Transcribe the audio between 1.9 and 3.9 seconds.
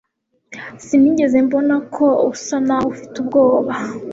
ko usa naho ufite ubwoba